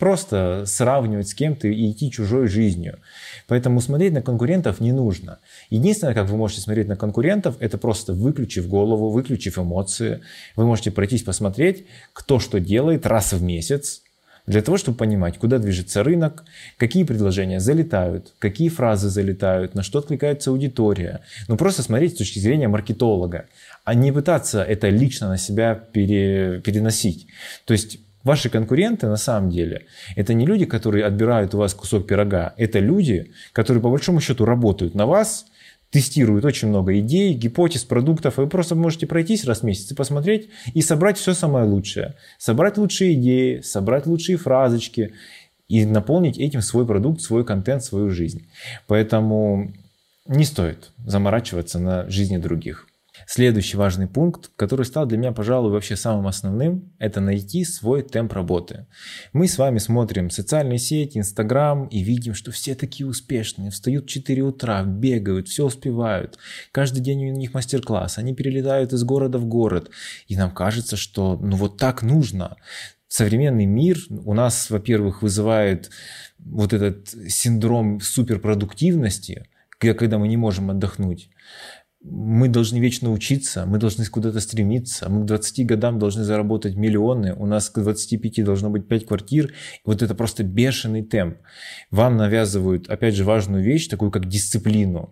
просто 0.00 0.64
сравнивать 0.66 1.28
с 1.28 1.34
кем-то 1.34 1.68
и 1.68 1.92
идти 1.92 2.10
чужой 2.10 2.48
жизнью. 2.48 2.98
Поэтому 3.46 3.80
смотреть 3.80 4.12
на 4.12 4.22
конкурентов 4.22 4.80
не 4.80 4.92
нужно. 4.92 5.38
Единственное, 5.70 6.14
как 6.14 6.28
вы 6.28 6.36
можете 6.36 6.62
смотреть 6.62 6.88
на 6.88 6.96
конкурентов, 6.96 7.56
это 7.60 7.78
просто 7.78 8.12
выключив 8.12 8.66
голову, 8.66 9.10
выключив 9.10 9.58
эмоции. 9.58 10.20
Вы 10.56 10.66
можете 10.66 10.90
пройтись 10.90 11.22
посмотреть, 11.22 11.84
кто 12.12 12.40
что 12.40 12.58
делает 12.58 13.06
раз 13.06 13.34
в 13.34 13.42
месяц, 13.42 14.02
для 14.46 14.62
того, 14.62 14.78
чтобы 14.78 14.96
понимать, 14.96 15.38
куда 15.38 15.58
движется 15.58 16.02
рынок, 16.02 16.44
какие 16.76 17.04
предложения 17.04 17.60
залетают, 17.60 18.34
какие 18.38 18.68
фразы 18.68 19.08
залетают, 19.08 19.74
на 19.74 19.82
что 19.82 19.98
откликается 19.98 20.50
аудитория. 20.50 21.20
Ну, 21.48 21.56
просто 21.56 21.82
смотреть 21.82 22.14
с 22.14 22.18
точки 22.18 22.38
зрения 22.38 22.68
маркетолога, 22.68 23.46
а 23.84 23.94
не 23.94 24.12
пытаться 24.12 24.62
это 24.62 24.88
лично 24.88 25.28
на 25.28 25.38
себя 25.38 25.74
пере, 25.74 26.60
переносить. 26.60 27.26
То 27.64 27.72
есть 27.72 27.98
Ваши 28.26 28.48
конкуренты 28.48 29.06
на 29.06 29.18
самом 29.18 29.50
деле 29.50 29.86
это 30.16 30.34
не 30.34 30.46
люди, 30.46 30.64
которые 30.64 31.04
отбирают 31.04 31.54
у 31.54 31.58
вас 31.58 31.74
кусок 31.74 32.08
пирога, 32.08 32.54
это 32.56 32.80
люди, 32.80 33.30
которые 33.52 33.80
по 33.80 33.88
большому 33.88 34.20
счету 34.20 34.44
работают 34.44 34.96
на 34.96 35.06
вас 35.06 35.46
тестируют 35.96 36.44
очень 36.44 36.68
много 36.68 36.98
идей, 36.98 37.32
гипотез, 37.32 37.84
продуктов. 37.84 38.36
Вы 38.36 38.48
просто 38.48 38.74
можете 38.74 39.06
пройтись 39.06 39.46
раз 39.46 39.60
в 39.60 39.62
месяц 39.62 39.90
и 39.92 39.94
посмотреть 39.94 40.50
и 40.74 40.82
собрать 40.82 41.16
все 41.16 41.32
самое 41.32 41.64
лучшее. 41.64 42.16
Собрать 42.36 42.76
лучшие 42.76 43.14
идеи, 43.14 43.60
собрать 43.62 44.04
лучшие 44.04 44.36
фразочки 44.36 45.14
и 45.68 45.86
наполнить 45.86 46.36
этим 46.36 46.60
свой 46.60 46.86
продукт, 46.86 47.22
свой 47.22 47.46
контент, 47.46 47.82
свою 47.82 48.10
жизнь. 48.10 48.46
Поэтому 48.86 49.72
не 50.26 50.44
стоит 50.44 50.90
заморачиваться 51.06 51.78
на 51.78 52.06
жизни 52.10 52.36
других. 52.36 52.86
Следующий 53.28 53.76
важный 53.76 54.06
пункт, 54.06 54.52
который 54.54 54.86
стал 54.86 55.04
для 55.04 55.18
меня, 55.18 55.32
пожалуй, 55.32 55.72
вообще 55.72 55.96
самым 55.96 56.28
основным, 56.28 56.92
это 57.00 57.20
найти 57.20 57.64
свой 57.64 58.02
темп 58.02 58.34
работы. 58.34 58.86
Мы 59.32 59.48
с 59.48 59.58
вами 59.58 59.78
смотрим 59.78 60.30
социальные 60.30 60.78
сети, 60.78 61.18
Инстаграм 61.18 61.88
и 61.88 62.02
видим, 62.02 62.34
что 62.34 62.52
все 62.52 62.76
такие 62.76 63.04
успешные, 63.04 63.72
встают 63.72 64.04
в 64.04 64.08
4 64.08 64.42
утра, 64.42 64.84
бегают, 64.84 65.48
все 65.48 65.66
успевают. 65.66 66.38
Каждый 66.70 67.00
день 67.00 67.28
у 67.28 67.32
них 67.32 67.52
мастер-класс, 67.52 68.18
они 68.18 68.32
перелетают 68.32 68.92
из 68.92 69.02
города 69.02 69.38
в 69.38 69.46
город. 69.46 69.90
И 70.28 70.36
нам 70.36 70.52
кажется, 70.52 70.96
что 70.96 71.36
ну 71.36 71.56
вот 71.56 71.78
так 71.78 72.04
нужно. 72.04 72.56
Современный 73.08 73.66
мир 73.66 73.98
у 74.08 74.34
нас, 74.34 74.70
во-первых, 74.70 75.22
вызывает 75.22 75.90
вот 76.38 76.72
этот 76.72 77.08
синдром 77.28 78.00
суперпродуктивности, 78.00 79.48
когда 79.78 80.18
мы 80.18 80.28
не 80.28 80.36
можем 80.36 80.70
отдохнуть 80.70 81.28
мы 82.08 82.48
должны 82.48 82.78
вечно 82.78 83.10
учиться, 83.10 83.66
мы 83.66 83.78
должны 83.78 84.04
куда-то 84.06 84.40
стремиться, 84.40 85.08
мы 85.08 85.22
к 85.22 85.26
20 85.26 85.66
годам 85.66 85.98
должны 85.98 86.24
заработать 86.24 86.76
миллионы, 86.76 87.34
у 87.34 87.46
нас 87.46 87.68
к 87.68 87.80
25 87.80 88.44
должно 88.44 88.70
быть 88.70 88.86
5 88.88 89.06
квартир. 89.06 89.52
Вот 89.84 90.02
это 90.02 90.14
просто 90.14 90.44
бешеный 90.44 91.02
темп. 91.02 91.38
Вам 91.90 92.16
навязывают, 92.16 92.88
опять 92.88 93.14
же, 93.14 93.24
важную 93.24 93.62
вещь, 93.62 93.88
такую 93.88 94.10
как 94.10 94.26
дисциплину. 94.26 95.10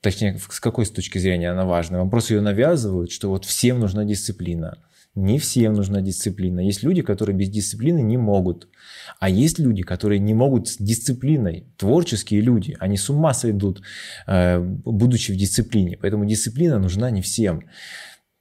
Точнее, 0.00 0.38
с 0.38 0.60
какой 0.60 0.86
с 0.86 0.90
точки 0.90 1.18
зрения 1.18 1.50
она 1.50 1.64
важна? 1.64 1.98
Вам 1.98 2.10
просто 2.10 2.34
ее 2.34 2.40
навязывают, 2.40 3.10
что 3.10 3.28
вот 3.28 3.44
всем 3.44 3.80
нужна 3.80 4.04
дисциплина. 4.04 4.78
Не 5.18 5.38
всем 5.38 5.72
нужна 5.72 6.00
дисциплина. 6.00 6.60
Есть 6.60 6.84
люди, 6.84 7.02
которые 7.02 7.36
без 7.36 7.48
дисциплины 7.48 8.02
не 8.02 8.16
могут. 8.16 8.68
А 9.18 9.28
есть 9.28 9.58
люди, 9.58 9.82
которые 9.82 10.20
не 10.20 10.32
могут 10.32 10.68
с 10.68 10.76
дисциплиной. 10.76 11.66
Творческие 11.76 12.40
люди, 12.40 12.76
они 12.78 12.96
с 12.96 13.10
ума 13.10 13.34
сойдут, 13.34 13.82
э, 14.28 14.60
будучи 14.84 15.32
в 15.32 15.36
дисциплине. 15.36 15.98
Поэтому 16.00 16.24
дисциплина 16.24 16.78
нужна 16.78 17.10
не 17.10 17.20
всем. 17.20 17.62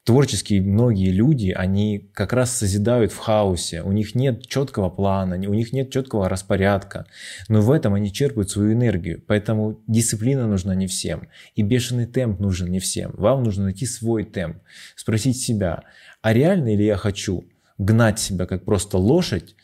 Творческие 0.07 0.61
многие 0.61 1.11
люди, 1.11 1.49
они 1.49 2.09
как 2.13 2.31
раз 2.31 2.55
созидают 2.55 3.11
в 3.11 3.17
хаосе. 3.17 3.81
У 3.81 3.91
них 3.91 4.15
нет 4.15 4.47
четкого 4.47 4.89
плана, 4.89 5.35
у 5.35 5.53
них 5.53 5.73
нет 5.73 5.91
четкого 5.91 6.29
распорядка. 6.29 7.07
Но 7.49 7.59
в 7.59 7.69
этом 7.69 7.93
они 7.93 8.13
черпают 8.13 8.49
свою 8.49 8.71
энергию. 8.71 9.21
Поэтому 9.27 9.81
дисциплина 9.85 10.47
нужна 10.47 10.75
не 10.75 10.87
всем. 10.87 11.27
И 11.55 11.61
бешеный 11.61 12.05
темп 12.05 12.39
нужен 12.39 12.71
не 12.71 12.79
всем. 12.79 13.11
Вам 13.17 13.43
нужно 13.43 13.65
найти 13.65 13.85
свой 13.85 14.23
темп. 14.23 14.59
Спросить 14.95 15.41
себя, 15.41 15.83
а 16.21 16.31
реально 16.31 16.73
ли 16.73 16.85
я 16.85 16.95
хочу 16.95 17.43
гнать 17.77 18.17
себя 18.17 18.45
как 18.45 18.63
просто 18.63 18.97
лошадь 18.97 19.57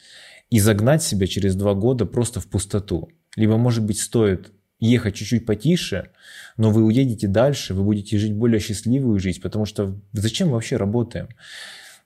и 0.50 0.60
загнать 0.60 1.04
себя 1.04 1.26
через 1.26 1.56
два 1.56 1.74
года 1.74 2.06
просто 2.06 2.42
в 2.42 2.48
пустоту? 2.48 3.08
Либо, 3.38 3.56
может 3.56 3.86
быть, 3.86 4.02
стоит 4.02 4.52
ехать 4.88 5.16
чуть-чуть 5.16 5.46
потише, 5.46 6.10
но 6.58 6.72
вы 6.72 6.84
уедете 6.84 7.28
дальше, 7.28 7.74
вы 7.74 7.84
будете 7.84 8.18
жить 8.18 8.34
более 8.34 8.60
счастливую 8.60 9.20
жизнь, 9.20 9.42
потому 9.42 9.66
что 9.66 9.96
зачем 10.12 10.50
мы 10.50 10.56
вообще 10.56 10.78
работаем? 10.78 11.30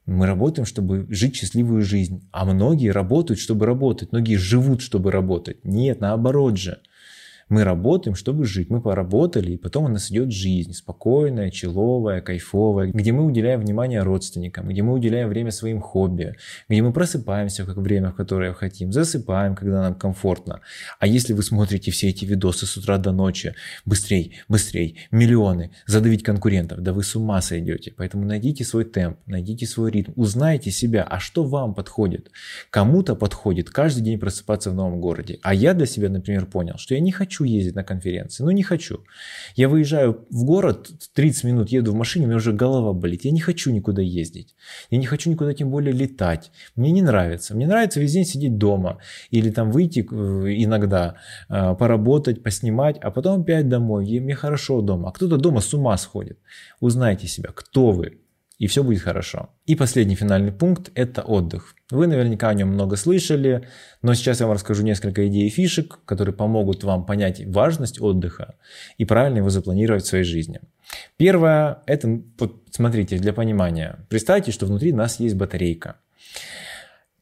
Мы 0.06 0.26
работаем, 0.26 0.66
чтобы 0.66 1.06
жить 1.10 1.36
счастливую 1.36 1.82
жизнь, 1.82 2.28
а 2.32 2.46
многие 2.46 2.90
работают, 2.90 3.40
чтобы 3.40 3.66
работать, 3.66 4.12
многие 4.12 4.36
живут, 4.36 4.82
чтобы 4.82 5.12
работать. 5.12 5.66
Нет, 5.66 6.00
наоборот 6.00 6.58
же. 6.58 6.80
Мы 7.50 7.64
работаем, 7.64 8.16
чтобы 8.16 8.46
жить. 8.46 8.70
Мы 8.70 8.82
поработали, 8.82 9.54
и 9.54 9.58
потом 9.58 9.86
у 9.86 9.88
нас 9.88 10.12
идет 10.12 10.32
жизнь. 10.32 10.74
Спокойная, 10.74 11.50
человая, 11.50 12.22
кайфовая. 12.22 12.92
Где 12.92 13.14
мы 13.14 13.24
уделяем 13.24 13.62
внимание 13.62 14.04
родственникам, 14.04 14.68
где 14.68 14.82
мы 14.82 14.94
уделяем 14.94 15.30
время 15.30 15.52
своим 15.52 15.80
хобби, 15.80 16.36
где 16.68 16.82
мы 16.82 16.92
просыпаемся 16.92 17.64
в 17.64 17.74
время, 17.82 18.12
в 18.12 18.16
которое 18.16 18.54
хотим, 18.54 18.92
засыпаем, 18.92 19.56
когда 19.56 19.82
нам 19.82 19.96
комфортно. 19.96 20.62
А 21.00 21.08
если 21.08 21.34
вы 21.34 21.44
смотрите 21.44 21.92
все 21.92 22.10
эти 22.10 22.26
видосы 22.26 22.66
с 22.66 22.76
утра 22.76 22.98
до 22.98 23.12
ночи, 23.12 23.56
быстрей, 23.86 24.42
быстрей, 24.50 25.00
миллионы, 25.12 25.72
задавить 25.86 26.24
конкурентов, 26.24 26.82
да 26.82 26.92
вы 26.92 27.04
с 27.04 27.16
ума 27.16 27.42
сойдете. 27.42 27.94
Поэтому 27.96 28.26
найдите 28.26 28.66
свой 28.66 28.84
темп, 28.84 29.20
найдите 29.26 29.66
свой 29.66 29.92
ритм, 29.92 30.12
узнайте 30.16 30.72
себя, 30.72 31.04
а 31.04 31.20
что 31.20 31.44
вам 31.44 31.74
подходит. 31.74 32.30
Кому-то 32.72 33.16
подходит 33.16 33.70
каждый 33.70 34.02
день 34.02 34.20
просыпаться 34.20 34.72
в 34.72 34.74
новом 34.76 35.00
городе. 35.00 35.40
А 35.44 35.54
я 35.54 35.74
для 35.74 35.86
себя, 35.86 36.10
например, 36.10 36.46
понял, 36.46 36.78
что 36.78 36.94
я 36.94 37.00
не 37.00 37.12
хочу 37.12 37.37
ездить 37.44 37.76
на 37.76 37.84
конференции. 37.84 38.44
Ну, 38.44 38.52
не 38.52 38.64
хочу. 38.64 39.04
Я 39.56 39.70
выезжаю 39.70 40.26
в 40.30 40.44
город, 40.44 40.90
30 41.14 41.44
минут 41.44 41.70
еду 41.70 41.92
в 41.92 41.96
машине, 41.96 42.26
у 42.26 42.28
меня 42.28 42.38
уже 42.38 42.54
голова 42.54 42.94
болит. 42.94 43.26
Я 43.26 43.32
не 43.32 43.40
хочу 43.40 43.72
никуда 43.72 44.02
ездить. 44.02 44.56
Я 44.90 44.98
не 44.98 45.06
хочу 45.06 45.30
никуда 45.30 45.54
тем 45.54 45.70
более 45.70 45.94
летать. 45.94 46.52
Мне 46.76 46.92
не 46.92 47.02
нравится. 47.02 47.56
Мне 47.56 47.68
нравится 47.68 48.00
весь 48.00 48.14
день 48.14 48.26
сидеть 48.26 48.58
дома. 48.58 49.00
Или 49.32 49.50
там 49.50 49.72
выйти 49.72 50.00
э, 50.00 50.64
иногда, 50.64 51.16
э, 51.50 51.76
поработать, 51.76 52.44
поснимать, 52.44 52.98
а 53.02 53.12
потом 53.12 53.42
опять 53.42 53.70
домой. 53.70 54.08
И 54.08 54.20
мне 54.20 54.36
хорошо 54.36 54.82
дома. 54.82 55.10
А 55.10 55.12
кто-то 55.12 55.38
дома 55.38 55.62
с 55.62 55.74
ума 55.74 55.98
сходит. 55.98 56.40
Узнайте 56.80 57.28
себя, 57.28 57.50
кто 57.54 57.92
вы, 57.92 58.20
и 58.58 58.68
все 58.68 58.84
будет 58.84 59.02
хорошо. 59.02 59.50
И 59.66 59.76
последний 59.76 60.16
финальный 60.16 60.52
пункт– 60.52 60.92
это 60.96 61.22
отдых. 61.22 61.76
Вы 61.92 62.08
наверняка 62.08 62.50
о 62.50 62.54
нем 62.54 62.70
много 62.70 62.96
слышали, 62.96 63.68
но 64.02 64.14
сейчас 64.16 64.40
я 64.40 64.48
вам 64.48 64.56
расскажу 64.56 64.84
несколько 64.84 65.28
идей 65.28 65.48
и 65.48 65.50
фишек, 65.50 66.00
которые 66.06 66.34
помогут 66.34 66.84
вам 66.84 67.06
понять 67.06 67.46
важность 67.46 68.02
отдыха 68.02 68.56
и 68.98 69.06
правильно 69.06 69.38
его 69.38 69.50
запланировать 69.50 70.04
в 70.04 70.08
своей 70.08 70.24
жизни. 70.24 70.60
Первое– 71.18 71.80
это, 71.86 72.22
вот 72.40 72.64
смотрите, 72.72 73.18
для 73.18 73.34
понимания. 73.34 74.00
Представьте, 74.10 74.52
что 74.52 74.66
внутри 74.66 74.92
нас 74.92 75.20
есть 75.20 75.36
батарейка. 75.36 75.98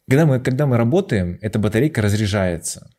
Когда 0.07 0.25
мы, 0.25 0.39
когда 0.39 0.67
мы 0.67 0.77
работаем, 0.77 1.37
эта 1.41 1.59
батарейка 1.59 2.01
разряжается. 2.01 2.91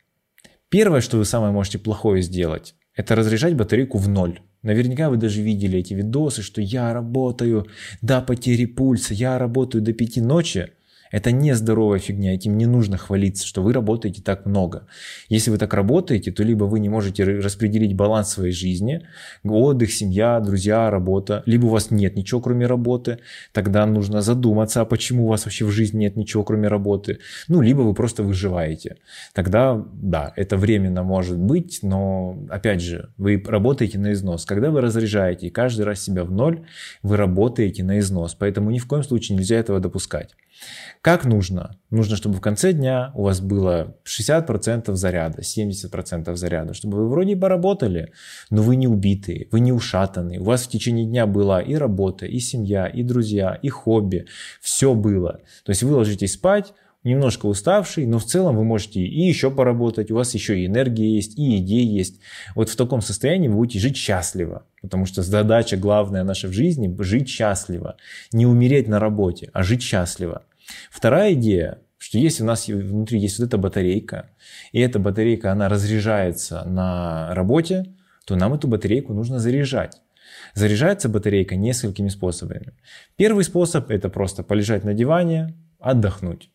Первое, 0.69 1.00
что 1.00 1.16
вы 1.19 1.25
самое 1.25 1.52
можете 1.52 1.78
плохое 1.78 2.21
сделать, 2.21 2.75
это 2.95 3.14
разряжать 3.14 3.55
батарейку 3.55 3.99
в 3.99 4.09
ноль. 4.09 4.40
Наверняка 4.66 5.11
вы 5.11 5.16
даже 5.16 5.42
видели 5.42 5.78
эти 5.78 5.94
видосы, 5.94 6.42
что 6.42 6.61
я 6.61 6.92
работаю 6.92 7.68
до 8.02 8.20
потери 8.20 8.64
пульса, 8.64 9.14
я 9.14 9.38
работаю 9.38 9.80
до 9.80 9.92
пяти 9.92 10.20
ночи. 10.20 10.73
Это 11.16 11.32
не 11.32 11.54
здоровая 11.54 11.99
фигня, 11.99 12.35
этим 12.35 12.58
не 12.58 12.66
нужно 12.66 12.99
хвалиться, 12.99 13.46
что 13.46 13.62
вы 13.62 13.73
работаете 13.73 14.20
так 14.20 14.44
много. 14.44 14.87
Если 15.30 15.50
вы 15.50 15.56
так 15.56 15.73
работаете, 15.73 16.30
то 16.30 16.42
либо 16.42 16.64
вы 16.64 16.78
не 16.78 16.90
можете 16.90 17.25
распределить 17.25 17.96
баланс 17.96 18.28
своей 18.28 18.52
жизни, 18.52 19.00
отдых, 19.42 19.92
семья, 19.92 20.38
друзья, 20.40 20.90
работа, 20.90 21.42
либо 21.46 21.64
у 21.64 21.68
вас 21.70 21.90
нет 21.90 22.16
ничего, 22.16 22.42
кроме 22.42 22.66
работы, 22.66 23.20
тогда 23.52 23.87
нужно 23.87 24.20
задуматься, 24.20 24.82
а 24.82 24.85
почему 24.85 25.25
у 25.25 25.28
вас 25.28 25.46
вообще 25.46 25.64
в 25.64 25.70
жизни 25.70 26.00
нет 26.00 26.16
ничего, 26.16 26.44
кроме 26.44 26.68
работы. 26.68 27.20
Ну, 27.49 27.62
либо 27.62 27.80
вы 27.80 27.94
просто 27.94 28.23
выживаете. 28.23 28.96
Тогда, 29.32 29.82
да, 29.94 30.35
это 30.37 30.58
временно 30.58 31.02
может 31.02 31.38
быть, 31.38 31.78
но, 31.80 32.44
опять 32.50 32.82
же, 32.82 33.08
вы 33.16 33.42
работаете 33.46 33.99
на 33.99 34.12
износ. 34.12 34.44
Когда 34.44 34.70
вы 34.70 34.82
разряжаете 34.82 35.50
каждый 35.50 35.87
раз 35.87 36.02
себя 36.02 36.25
в 36.25 36.30
ноль, 36.30 36.66
вы 37.02 37.16
работаете 37.16 37.85
на 37.85 38.00
износ. 38.00 38.35
Поэтому 38.35 38.70
ни 38.70 38.78
в 38.78 38.87
коем 38.87 39.02
случае 39.02 39.38
нельзя 39.38 39.56
этого 39.56 39.80
допускать. 39.80 40.35
Как 41.00 41.25
нужно? 41.25 41.78
Нужно, 41.90 42.16
чтобы 42.16 42.36
в 42.36 42.40
конце 42.40 42.72
дня 42.72 43.12
у 43.14 43.22
вас 43.22 43.40
было 43.40 43.96
60% 44.04 44.94
заряда, 44.94 45.42
70% 45.42 46.34
заряда, 46.34 46.75
чтобы 46.75 46.98
вы 46.98 47.08
вроде 47.08 47.36
поработали, 47.36 48.12
но 48.50 48.62
вы 48.62 48.76
не 48.76 48.88
убитые, 48.88 49.48
вы 49.52 49.60
не 49.60 49.72
ушатанные. 49.72 50.40
У 50.40 50.44
вас 50.44 50.64
в 50.64 50.68
течение 50.68 51.06
дня 51.06 51.26
была 51.26 51.60
и 51.60 51.75
работа, 51.75 52.26
и 52.26 52.38
семья, 52.40 52.86
и 52.86 53.02
друзья, 53.02 53.54
и 53.54 53.68
хобби. 53.68 54.26
Все 54.60 54.94
было. 54.94 55.40
То 55.64 55.70
есть 55.70 55.82
вы 55.82 55.94
ложитесь 55.94 56.32
спать, 56.32 56.72
немножко 57.06 57.46
уставший, 57.46 58.06
но 58.06 58.18
в 58.18 58.25
целом 58.25 58.56
вы 58.56 58.64
можете 58.64 59.00
и 59.00 59.26
еще 59.26 59.50
поработать, 59.50 60.10
у 60.10 60.16
вас 60.16 60.34
еще 60.34 60.60
и 60.60 60.66
энергия 60.66 61.14
есть, 61.14 61.38
и 61.38 61.58
идеи 61.58 61.84
есть. 61.84 62.20
Вот 62.54 62.68
в 62.68 62.76
таком 62.76 63.00
состоянии 63.00 63.48
вы 63.48 63.56
будете 63.56 63.78
жить 63.78 63.96
счастливо, 63.96 64.66
потому 64.82 65.06
что 65.06 65.22
задача 65.22 65.76
главная 65.76 66.25
наша 66.25 66.48
в 66.48 66.52
жизни– 66.52 66.94
жить 67.02 67.28
счастливо. 67.28 67.96
Не 68.32 68.46
умереть 68.46 68.88
на 68.88 68.98
работе, 68.98 69.50
а 69.52 69.62
жить 69.62 69.82
счастливо. 69.82 70.42
Вторая 70.90 71.34
идея, 71.34 71.78
что 71.98 72.18
если 72.18 72.42
у 72.42 72.46
нас 72.46 72.68
внутри 72.68 73.20
есть 73.20 73.38
вот 73.38 73.46
эта 73.46 73.56
батарейка, 73.56 74.30
и 74.72 74.80
эта 74.80 74.98
батарейка, 74.98 75.52
она 75.52 75.68
разряжается 75.68 76.64
на 76.64 77.34
работе, 77.34 77.94
то 78.26 78.34
нам 78.36 78.54
эту 78.54 78.68
батарейку 78.68 79.14
нужно 79.14 79.38
заряжать. 79.38 80.00
Заряжается 80.54 81.08
батарейка 81.08 81.54
несколькими 81.54 82.08
способами. 82.08 82.72
Первый 83.16 83.44
способ– 83.44 83.90
это 83.92 84.08
просто 84.08 84.42
полежать 84.42 84.84
на 84.84 84.94
диване, 84.94 85.54
отдохнуть. 85.78 86.50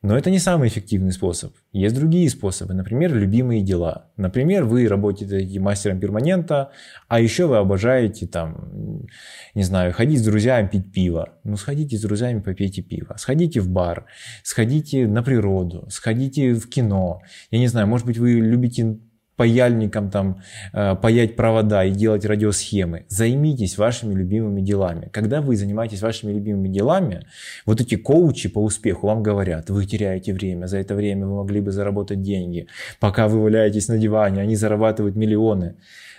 Но 0.00 0.16
это 0.16 0.30
не 0.30 0.38
самый 0.38 0.68
эффективный 0.68 1.10
способ. 1.10 1.56
Есть 1.72 1.96
другие 1.96 2.30
способы, 2.30 2.72
например, 2.72 3.12
любимые 3.12 3.62
дела. 3.62 4.12
Например, 4.16 4.62
вы 4.62 4.86
работаете 4.86 5.58
мастером 5.58 5.98
перманента, 5.98 6.70
а 7.08 7.20
еще 7.20 7.46
вы 7.46 7.56
обожаете 7.56 8.28
там, 8.28 9.06
не 9.54 9.64
знаю, 9.64 9.92
ходить 9.92 10.20
с 10.20 10.24
друзьями 10.24 10.68
пить 10.68 10.92
пиво. 10.92 11.30
Ну, 11.42 11.56
сходите 11.56 11.98
с 11.98 12.02
друзьями, 12.02 12.38
попейте 12.38 12.80
пиво. 12.80 13.16
Сходите 13.18 13.58
в 13.58 13.68
бар, 13.70 14.06
сходите 14.44 15.08
на 15.08 15.24
природу, 15.24 15.88
сходите 15.90 16.54
в 16.54 16.68
кино. 16.68 17.20
Я 17.50 17.58
не 17.58 17.66
знаю, 17.66 17.88
может 17.88 18.06
быть, 18.06 18.18
вы 18.18 18.34
любите 18.34 18.98
паяльником 19.38 20.10
там 20.10 20.42
э, 20.74 20.96
паять 20.96 21.36
провода 21.36 21.84
и 21.84 21.92
делать 21.92 22.26
радиосхемы. 22.26 23.06
Займитесь 23.08 23.78
вашими 23.78 24.12
любимыми 24.12 24.60
делами. 24.60 25.08
Когда 25.12 25.40
вы 25.40 25.56
занимаетесь 25.56 26.02
вашими 26.02 26.32
любимыми 26.32 26.68
делами, 26.68 27.24
вот 27.64 27.80
эти 27.80 27.94
коучи 27.94 28.48
по 28.48 28.58
успеху 28.58 29.06
вам 29.06 29.22
говорят, 29.22 29.70
вы 29.70 29.86
теряете 29.86 30.34
время, 30.34 30.66
за 30.66 30.78
это 30.78 30.96
время 30.96 31.26
вы 31.26 31.36
могли 31.36 31.60
бы 31.60 31.70
заработать 31.70 32.20
деньги. 32.20 32.66
Пока 32.98 33.28
вы 33.28 33.40
валяетесь 33.40 33.88
на 33.88 33.96
диване, 33.96 34.42
они 34.42 34.56
зарабатывают 34.56 35.14
миллионы. 35.14 35.76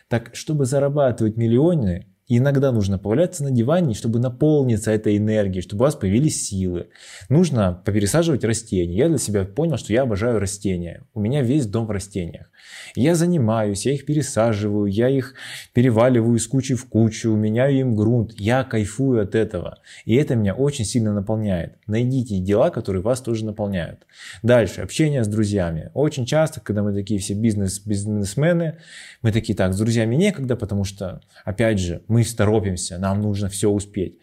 Так, 0.07 0.29
чтобы 0.33 0.65
зарабатывать 0.65 1.35
миллионы, 1.35 2.07
иногда 2.29 2.71
нужно 2.71 2.97
поваляться 2.97 3.43
на 3.43 3.51
диване, 3.51 3.93
чтобы 3.95 4.19
наполниться 4.19 4.91
этой 4.91 5.17
энергией, 5.17 5.61
чтобы 5.61 5.81
у 5.81 5.85
вас 5.85 5.95
появились 5.95 6.47
силы. 6.47 6.87
Нужно 7.27 7.81
попересаживать 7.85 8.45
растения. 8.45 8.95
Я 8.95 9.09
для 9.09 9.17
себя 9.17 9.43
понял, 9.43 9.77
что 9.77 9.91
я 9.91 10.03
обожаю 10.03 10.39
растения. 10.39 11.03
У 11.13 11.19
меня 11.19 11.41
весь 11.41 11.65
дом 11.65 11.85
в 11.85 11.91
растениях. 11.91 12.48
Я 12.95 13.15
занимаюсь, 13.15 13.85
я 13.85 13.93
их 13.93 14.05
пересаживаю, 14.05 14.85
я 14.85 15.09
их 15.09 15.35
переваливаю 15.73 16.35
из 16.35 16.47
кучи 16.47 16.75
в 16.75 16.85
кучу, 16.85 17.29
меняю 17.31 17.79
им 17.79 17.95
грунт. 17.95 18.33
Я 18.37 18.63
кайфую 18.63 19.21
от 19.21 19.35
этого. 19.35 19.77
И 20.05 20.15
это 20.15 20.35
меня 20.35 20.53
очень 20.53 20.85
сильно 20.85 21.13
наполняет. 21.13 21.75
Найдите 21.87 22.39
дела, 22.39 22.69
которые 22.69 23.01
вас 23.01 23.21
тоже 23.21 23.45
наполняют. 23.45 24.05
Дальше, 24.43 24.81
общение 24.81 25.23
с 25.23 25.27
друзьями. 25.27 25.91
Очень 25.93 26.25
часто, 26.25 26.61
когда 26.61 26.83
мы 26.83 26.93
такие 26.93 27.19
все 27.19 27.33
бизнес, 27.33 27.79
бизнесмены, 27.79 28.77
мы 29.21 29.31
такие, 29.31 29.55
так, 29.55 29.73
с 29.73 29.77
друзьями 29.77 30.15
некогда, 30.15 30.55
потому 30.55 30.83
что, 30.83 31.21
опять 31.45 31.79
же, 31.79 32.01
мы 32.07 32.23
торопимся, 32.23 32.97
нам 32.97 33.21
нужно 33.21 33.49
все 33.49 33.69
успеть. 33.69 34.17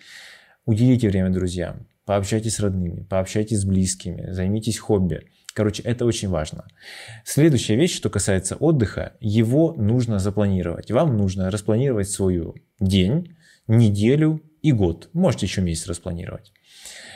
Уделите 0.65 1.09
время 1.09 1.31
друзьям, 1.31 1.87
пообщайтесь 2.05 2.55
с 2.55 2.61
родными, 2.61 3.03
пообщайтесь 3.03 3.61
с 3.61 3.65
близкими, 3.65 4.33
займитесь 4.33 4.79
хобби. 4.79 5.29
Короче, 5.57 5.83
это 5.85 6.05
очень 6.05 6.29
важно. 6.29 6.67
Следующая 7.25 7.77
вещь, 7.77 7.97
что 7.97 8.11
касается 8.11 8.57
отдыха, 8.57 9.15
его 9.21 9.73
нужно 9.73 10.19
запланировать. 10.19 10.91
Вам 10.91 11.17
нужно 11.17 11.51
распланировать 11.51 12.11
свой 12.11 12.63
день, 12.79 13.35
неделю 13.67 14.43
и 14.61 14.73
год. 14.73 15.09
Можете 15.15 15.47
еще 15.47 15.63
месяц 15.63 15.87
распланировать. 15.87 16.53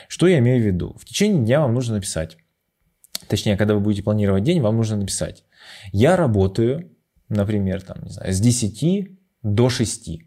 Что 0.07 0.25
я 0.25 0.39
имею 0.39 0.59
в 0.59 0.65
виду? 0.65 0.95
В 0.99 1.05
течение 1.05 1.43
дня 1.43 1.61
вам 1.61 1.75
нужно 1.75 1.93
написать. 1.97 2.37
Точнее, 3.27 3.57
когда 3.57 3.75
вы 3.75 3.79
будете 3.79 4.01
планировать 4.01 4.43
день, 4.43 4.59
вам 4.59 4.75
нужно 4.75 4.97
написать. 4.97 5.43
Я 5.91 6.15
работаю, 6.15 6.89
например, 7.29 7.83
там, 7.83 8.01
не 8.01 8.09
знаю, 8.09 8.33
с 8.33 8.39
10 8.39 9.19
до 9.43 9.69
6. 9.69 10.19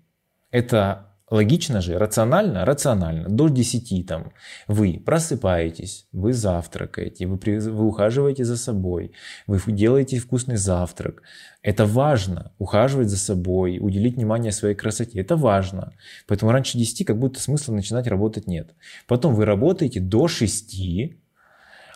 Это 0.53 1.14
Логично 1.35 1.81
же, 1.81 1.99
рационально, 1.99 2.65
рационально. 2.65 3.29
До 3.29 3.49
10 3.49 4.07
там 4.07 4.33
вы 4.69 5.03
просыпаетесь, 5.05 6.07
вы 6.13 6.33
завтракаете, 6.33 7.27
вы, 7.27 7.39
при, 7.39 7.59
вы 7.59 7.87
ухаживаете 7.87 8.45
за 8.45 8.57
собой, 8.57 9.11
вы 9.49 9.73
делаете 9.73 10.21
вкусный 10.21 10.57
завтрак. 10.57 11.23
Это 11.61 11.87
важно, 11.87 12.53
ухаживать 12.59 13.09
за 13.09 13.17
собой, 13.17 13.79
уделить 13.81 14.15
внимание 14.15 14.53
своей 14.53 14.77
красоте. 14.77 15.19
Это 15.19 15.35
важно. 15.35 15.95
Поэтому 16.29 16.53
раньше 16.53 16.79
10 16.79 17.05
как 17.05 17.19
будто 17.19 17.41
смысла 17.41 17.73
начинать 17.75 18.07
работать 18.07 18.47
нет. 18.47 18.73
Потом 19.09 19.35
вы 19.35 19.45
работаете 19.45 19.99
до 19.99 20.29
6, 20.29 20.73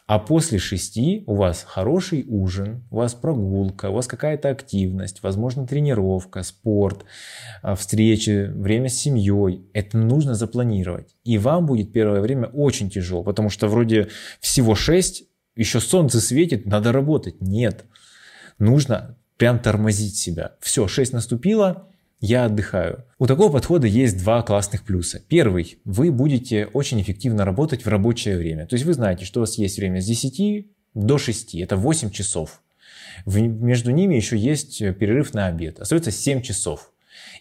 а 0.09 0.19
после 0.19 0.59
шести 0.59 1.23
у 1.27 1.35
вас 1.35 1.65
хороший 1.69 2.25
ужин, 2.27 2.83
у 2.91 2.97
вас 2.97 3.13
прогулка, 3.13 3.91
у 3.91 3.93
вас 3.93 4.07
какая-то 4.07 4.49
активность, 4.49 5.23
возможно 5.23 5.67
тренировка, 5.67 6.43
спорт, 6.43 7.05
а, 7.61 7.75
встречи, 7.75 8.51
время 8.51 8.89
с 8.89 8.95
семьей. 8.95 9.67
Это 9.75 9.99
нужно 9.99 10.35
запланировать. 10.35 11.15
И 11.25 11.37
вам 11.37 11.67
будет 11.67 11.93
первое 11.93 12.23
время 12.23 12.47
очень 12.47 12.89
тяжело, 12.89 13.23
потому 13.23 13.51
что 13.51 13.69
вроде 13.69 14.09
всего 14.41 14.75
шесть, 14.75 15.25
еще 15.57 15.79
солнце 15.79 16.23
светит, 16.23 16.65
надо 16.65 16.91
работать. 16.91 17.43
Нет. 17.43 17.85
Нужно 18.59 19.19
прям 19.37 19.59
тормозить 19.59 20.17
себя. 20.17 20.53
Все, 20.61 20.89
6 20.89 21.13
наступило, 21.13 21.87
я 22.21 22.47
отдыхаю. 22.47 23.05
У 23.19 23.27
такого 23.27 23.53
подхода 23.53 23.87
есть 23.87 24.19
два 24.19 24.43
классных 24.43 24.83
плюса. 24.85 25.21
Первый, 25.29 25.79
вы 25.85 26.11
будете 26.11 26.67
очень 26.67 27.01
эффективно 27.01 27.45
работать 27.45 27.85
в 27.85 27.89
рабочее 27.89 28.37
время. 28.37 28.67
То 28.67 28.75
есть 28.75 28.85
вы 28.85 28.95
знаете, 28.95 29.25
что 29.25 29.41
у 29.41 29.43
вас 29.43 29.57
есть 29.59 29.79
время 29.79 30.01
с 30.01 30.07
10 30.07 30.67
до 30.95 31.19
6, 31.19 31.55
это 31.57 31.77
8 31.77 32.11
часов. 32.11 32.63
Между 33.27 33.91
ними 33.91 34.15
еще 34.15 34.37
есть 34.37 34.79
перерыв 34.79 35.35
на 35.35 35.47
обед. 35.47 35.79
Остается 35.81 36.11
7 36.11 36.43
часов. 36.43 36.93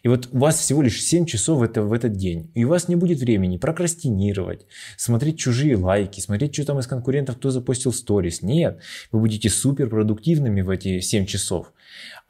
И 0.03 0.07
вот 0.07 0.29
у 0.31 0.39
вас 0.39 0.59
всего 0.59 0.81
лишь 0.81 1.03
7 1.03 1.25
часов 1.25 1.61
это, 1.63 1.81
в 1.81 1.91
этот 1.91 2.13
день. 2.13 2.51
И 2.53 2.65
у 2.65 2.69
вас 2.69 2.87
не 2.87 2.95
будет 2.95 3.19
времени 3.19 3.57
прокрастинировать, 3.57 4.65
смотреть 4.95 5.39
чужие 5.39 5.75
лайки, 5.75 6.19
смотреть, 6.19 6.53
что 6.53 6.65
там 6.65 6.79
из 6.79 6.87
конкурентов 6.87 7.37
кто 7.37 7.49
запостил 7.49 7.93
сторис. 7.93 8.41
Нет, 8.41 8.79
вы 9.11 9.19
будете 9.19 9.49
супер 9.49 9.89
продуктивными 9.89 10.61
в 10.61 10.69
эти 10.69 10.99
7 10.99 11.25
часов. 11.25 11.73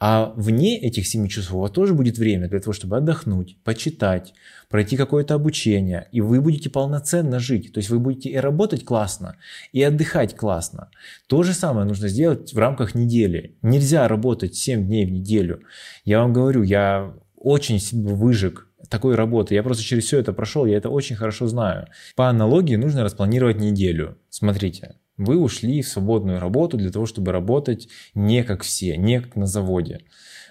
А 0.00 0.32
вне 0.36 0.78
этих 0.78 1.06
7 1.06 1.26
часов 1.28 1.54
у 1.54 1.60
вас 1.60 1.70
тоже 1.70 1.94
будет 1.94 2.18
время 2.18 2.48
для 2.48 2.60
того, 2.60 2.72
чтобы 2.72 2.96
отдохнуть, 2.96 3.56
почитать, 3.64 4.34
пройти 4.68 4.96
какое-то 4.96 5.34
обучение, 5.34 6.08
и 6.12 6.20
вы 6.20 6.40
будете 6.40 6.70
полноценно 6.70 7.38
жить. 7.40 7.72
То 7.72 7.78
есть 7.78 7.90
вы 7.90 7.98
будете 7.98 8.28
и 8.28 8.36
работать 8.36 8.84
классно, 8.84 9.36
и 9.72 9.82
отдыхать 9.82 10.36
классно. 10.36 10.90
То 11.26 11.42
же 11.42 11.52
самое 11.52 11.86
нужно 11.86 12.08
сделать 12.08 12.52
в 12.52 12.58
рамках 12.58 12.94
недели. 12.94 13.56
Нельзя 13.62 14.06
работать 14.06 14.54
7 14.54 14.86
дней 14.86 15.04
в 15.04 15.10
неделю. 15.10 15.62
Я 16.04 16.20
вам 16.20 16.32
говорю, 16.32 16.62
я 16.62 17.12
очень 17.36 17.80
выжег 18.04 18.68
такой 18.88 19.14
работы. 19.14 19.54
Я 19.54 19.62
просто 19.62 19.82
через 19.82 20.04
все 20.04 20.18
это 20.18 20.32
прошел, 20.32 20.66
я 20.66 20.76
это 20.76 20.90
очень 20.90 21.16
хорошо 21.16 21.46
знаю. 21.46 21.88
По 22.16 22.28
аналогии 22.28 22.76
нужно 22.76 23.02
распланировать 23.02 23.58
неделю. 23.58 24.16
Смотрите, 24.30 24.94
вы 25.18 25.38
ушли 25.38 25.82
в 25.82 25.88
свободную 25.88 26.40
работу 26.40 26.76
для 26.76 26.90
того, 26.90 27.06
чтобы 27.06 27.32
работать 27.32 27.88
не 28.14 28.42
как 28.44 28.62
все, 28.62 28.96
не 28.96 29.20
как 29.20 29.36
на 29.36 29.46
заводе. 29.46 30.00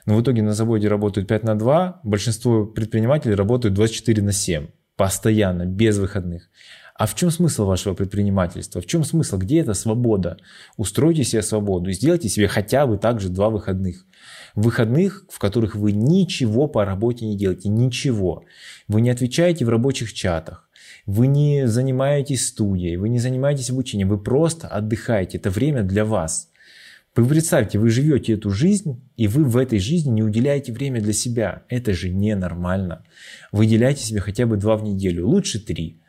Но 0.06 0.16
в 0.16 0.22
итоге 0.22 0.42
на 0.42 0.54
заводе 0.54 0.88
работают 0.88 1.28
5 1.28 1.44
на 1.44 1.56
2, 1.56 2.02
большинство 2.04 2.66
предпринимателей 2.66 3.36
работают 3.36 3.74
24 3.74 4.22
на 4.22 4.32
7, 4.32 4.68
постоянно, 4.96 5.66
без 5.66 5.98
выходных. 5.98 6.50
А 6.96 7.06
в 7.06 7.16
чем 7.16 7.30
смысл 7.30 7.66
вашего 7.66 7.94
предпринимательства? 7.94 8.82
В 8.82 8.88
чем 8.88 9.04
смысл? 9.04 9.38
Где 9.38 9.60
эта 9.60 9.74
свобода? 9.74 10.38
Устройте 10.78 11.24
себе 11.24 11.44
свободу 11.44 11.90
и 11.90 11.94
сделайте 11.94 12.28
себе 12.28 12.48
хотя 12.48 12.88
бы 12.88 12.98
также 12.98 13.30
два 13.30 13.50
выходных 13.50 14.06
выходных, 14.58 15.24
в 15.30 15.38
которых 15.38 15.76
вы 15.76 15.92
ничего 15.92 16.68
по 16.68 16.84
работе 16.84 17.26
не 17.26 17.38
делаете, 17.38 17.70
ничего. 17.70 18.44
Вы 18.88 19.02
не 19.02 19.12
отвечаете 19.12 19.64
в 19.66 19.70
рабочих 19.70 20.14
чатах, 20.14 20.67
вы 21.08 21.28
не 21.28 21.68
занимаетесь 21.68 22.48
студией, 22.48 22.98
вы 22.98 23.08
не 23.10 23.18
занимаетесь 23.18 23.70
обучением, 23.70 24.10
вы 24.10 24.20
просто 24.20 24.68
отдыхаете. 24.68 25.38
Это 25.38 25.50
время 25.50 25.82
для 25.82 26.04
вас. 26.04 26.52
Вы 27.16 27.26
представьте, 27.26 27.80
вы 27.80 27.90
живете 27.90 28.34
эту 28.34 28.52
жизнь, 28.52 29.02
и 29.16 29.28
вы 29.28 29.46
в 29.46 29.58
этой 29.58 29.80
жизни 29.80 30.12
не 30.12 30.22
уделяете 30.22 30.72
время 30.74 31.02
для 31.02 31.14
себя. 31.14 31.64
Это 31.70 31.94
же 31.94 32.10
ненормально. 32.10 33.06
Выделяйте 33.52 34.04
себе 34.04 34.20
хотя 34.20 34.46
бы 34.46 34.58
два 34.58 34.76
в 34.76 34.84
неделю, 34.84 35.28
лучше 35.28 35.60
три. 35.60 36.00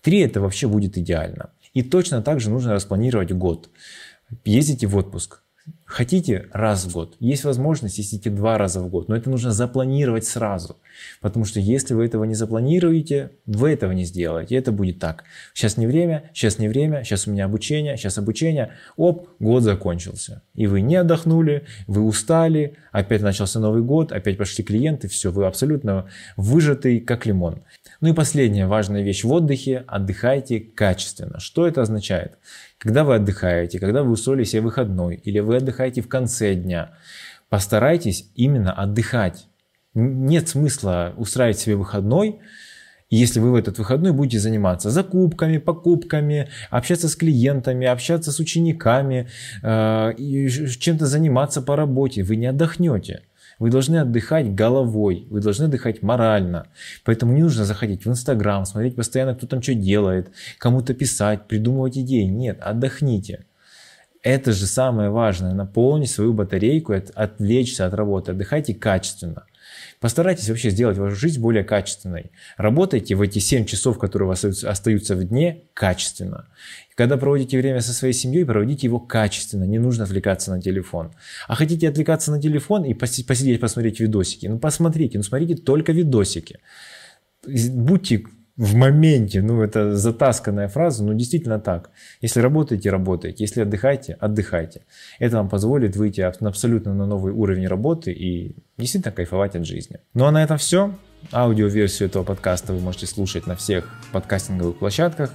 Три 0.00 0.20
это 0.20 0.40
вообще 0.40 0.66
будет 0.66 0.96
идеально. 0.96 1.50
И 1.74 1.82
точно 1.82 2.22
так 2.22 2.40
же 2.40 2.48
нужно 2.50 2.72
распланировать 2.72 3.32
год. 3.32 3.68
Ездите 4.44 4.86
в 4.86 4.96
отпуск, 4.96 5.42
Хотите 5.86 6.48
раз 6.52 6.84
в 6.84 6.92
год, 6.92 7.16
есть 7.20 7.44
возможность 7.44 7.98
ездите 7.98 8.28
два 8.28 8.58
раза 8.58 8.80
в 8.80 8.88
год, 8.88 9.08
но 9.08 9.16
это 9.16 9.30
нужно 9.30 9.52
запланировать 9.52 10.24
сразу. 10.24 10.76
Потому 11.20 11.44
что 11.44 11.60
если 11.60 11.94
вы 11.94 12.04
этого 12.04 12.24
не 12.24 12.34
запланируете, 12.34 13.30
вы 13.46 13.70
этого 13.70 13.92
не 13.92 14.04
сделаете. 14.04 14.56
Это 14.56 14.72
будет 14.72 14.98
так. 14.98 15.22
Сейчас 15.54 15.76
не 15.76 15.86
время, 15.86 16.30
сейчас 16.34 16.58
не 16.58 16.66
время, 16.66 17.04
сейчас 17.04 17.28
у 17.28 17.30
меня 17.30 17.44
обучение, 17.44 17.96
сейчас 17.96 18.18
обучение. 18.18 18.72
Оп, 18.96 19.28
год 19.38 19.62
закончился. 19.62 20.42
И 20.54 20.66
вы 20.66 20.80
не 20.80 20.96
отдохнули, 20.96 21.66
вы 21.86 22.02
устали, 22.02 22.74
опять 22.90 23.22
начался 23.22 23.60
Новый 23.60 23.82
год, 23.82 24.10
опять 24.10 24.38
пошли 24.38 24.64
клиенты, 24.64 25.06
все, 25.06 25.30
вы 25.30 25.46
абсолютно 25.46 26.06
выжатый, 26.36 26.98
как 26.98 27.26
лимон. 27.26 27.62
Ну 28.00 28.08
и 28.08 28.12
последняя 28.12 28.66
важная 28.66 29.02
вещь 29.02 29.22
в 29.22 29.32
отдыхе– 29.32 29.84
отдыхайте 29.86 30.58
качественно. 30.60 31.38
Что 31.38 31.66
это 31.66 31.82
означает? 31.82 32.38
Когда 32.86 33.02
вы 33.02 33.16
отдыхаете, 33.16 33.80
когда 33.80 34.04
вы 34.04 34.12
устроили 34.12 34.44
себе 34.44 34.62
выходной 34.62 35.16
или 35.16 35.40
вы 35.40 35.56
отдыхаете 35.56 36.02
в 36.02 36.08
конце 36.08 36.54
дня, 36.54 36.92
постарайтесь 37.48 38.30
именно 38.36 38.72
отдыхать. 38.72 39.48
Нет 39.94 40.48
смысла 40.48 41.12
устраивать 41.16 41.58
себе 41.58 41.74
выходной, 41.74 42.38
если 43.10 43.40
вы 43.40 43.50
в 43.50 43.56
этот 43.56 43.78
выходной 43.78 44.12
будете 44.12 44.38
заниматься 44.38 44.90
закупками, 44.90 45.58
покупками, 45.58 46.48
общаться 46.70 47.08
с 47.08 47.16
клиентами, 47.16 47.88
общаться 47.88 48.30
с 48.30 48.38
учениками, 48.38 49.28
э, 49.64 50.12
чем-то 50.16 51.06
заниматься 51.06 51.62
по 51.62 51.74
работе, 51.74 52.22
вы 52.22 52.36
не 52.36 52.46
отдохнете. 52.46 53.22
Вы 53.58 53.70
должны 53.70 53.96
отдыхать 53.96 54.54
головой, 54.54 55.26
вы 55.30 55.40
должны 55.40 55.64
отдыхать 55.64 56.02
морально. 56.02 56.66
Поэтому 57.04 57.32
не 57.32 57.42
нужно 57.42 57.64
заходить 57.64 58.04
в 58.04 58.10
Инстаграм, 58.10 58.66
смотреть 58.66 58.96
постоянно, 58.96 59.34
кто 59.34 59.46
там 59.46 59.62
что 59.62 59.74
делает, 59.74 60.30
кому-то 60.58 60.92
писать, 60.92 61.48
придумывать 61.48 61.96
идеи. 61.96 62.24
Нет, 62.24 62.60
отдохните. 62.60 63.46
Это 64.22 64.52
же 64.52 64.66
самое 64.66 65.08
важное, 65.08 65.54
наполнить 65.54 66.10
свою 66.10 66.32
батарейку, 66.34 66.92
отвлечься 67.14 67.86
от 67.86 67.94
работы, 67.94 68.32
отдыхайте 68.32 68.74
качественно. 68.74 69.44
Постарайтесь 70.00 70.48
вообще 70.48 70.70
сделать 70.70 70.98
вашу 70.98 71.16
жизнь 71.16 71.40
более 71.40 71.64
качественной. 71.64 72.30
Работайте 72.56 73.14
в 73.14 73.22
эти 73.22 73.38
7 73.38 73.64
часов, 73.64 73.98
которые 73.98 74.26
у 74.26 74.28
вас 74.28 74.44
остаются 74.44 75.16
в 75.16 75.24
дне, 75.24 75.64
качественно. 75.74 76.48
Когда 76.94 77.16
проводите 77.16 77.58
время 77.58 77.80
со 77.80 77.92
своей 77.92 78.14
семьей, 78.14 78.44
проводите 78.44 78.86
его 78.86 78.98
качественно, 78.98 79.64
не 79.64 79.78
нужно 79.78 80.04
отвлекаться 80.04 80.50
на 80.50 80.62
телефон. 80.62 81.12
А 81.46 81.54
хотите 81.54 81.88
отвлекаться 81.88 82.30
на 82.30 82.40
телефон 82.40 82.84
и 82.84 82.94
посидеть, 82.94 83.60
посмотреть 83.60 84.00
видосики? 84.00 84.46
Ну 84.46 84.58
посмотрите, 84.58 85.18
ну 85.18 85.24
смотрите 85.24 85.56
только 85.56 85.92
видосики. 85.92 86.60
Будьте 87.46 88.24
в 88.56 88.74
моменте, 88.74 89.42
ну 89.42 89.62
это 89.62 89.96
затасканная 89.96 90.68
фраза, 90.68 91.04
но 91.04 91.12
действительно 91.12 91.60
так. 91.60 91.90
Если 92.22 92.40
работаете, 92.40 92.90
работаете. 92.90 93.44
Если 93.44 93.60
отдыхаете, 93.60 94.14
отдыхайте. 94.14 94.82
Это 95.18 95.36
вам 95.36 95.48
позволит 95.48 95.96
выйти 95.96 96.20
абсолютно 96.20 96.94
на 96.94 97.06
новый 97.06 97.32
уровень 97.32 97.66
работы 97.66 98.12
и 98.12 98.56
действительно 98.78 99.12
кайфовать 99.12 99.56
от 99.56 99.66
жизни. 99.66 99.98
Ну 100.14 100.24
а 100.24 100.30
на 100.30 100.42
этом 100.42 100.56
все. 100.56 100.94
Аудиоверсию 101.32 102.08
этого 102.08 102.22
подкаста 102.22 102.72
вы 102.72 102.80
можете 102.80 103.06
слушать 103.06 103.46
на 103.46 103.56
всех 103.56 103.88
подкастинговых 104.12 104.78
площадках. 104.78 105.32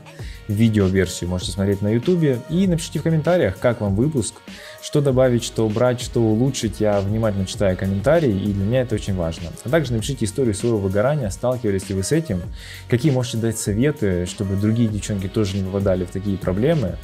Видеоверсию 0.47 1.29
можете 1.29 1.51
смотреть 1.51 1.81
на 1.81 1.89
YouTube. 1.89 2.41
И 2.49 2.67
напишите 2.67 2.99
в 2.99 3.03
комментариях, 3.03 3.59
как 3.59 3.81
вам 3.81 3.95
выпуск, 3.95 4.35
что 4.81 5.01
добавить, 5.01 5.43
что 5.43 5.65
убрать, 5.65 6.01
что 6.01 6.21
улучшить. 6.21 6.79
Я 6.79 7.01
внимательно 7.01 7.45
читаю 7.45 7.77
комментарии, 7.77 8.31
и 8.31 8.53
для 8.53 8.65
меня 8.65 8.81
это 8.81 8.95
очень 8.95 9.15
важно. 9.15 9.49
А 9.63 9.69
также 9.69 9.93
напишите 9.93 10.25
историю 10.25 10.53
своего 10.53 10.77
выгорания, 10.77 11.29
сталкивались 11.29 11.89
ли 11.89 11.95
вы 11.95 12.03
с 12.03 12.11
этим, 12.11 12.41
какие 12.89 13.11
можете 13.11 13.37
дать 13.37 13.57
советы, 13.57 14.25
чтобы 14.25 14.55
другие 14.55 14.87
девчонки 14.87 15.27
тоже 15.27 15.57
не 15.57 15.63
попадали 15.63 16.05
в 16.05 16.11
такие 16.11 16.37
проблемы. 16.37 16.97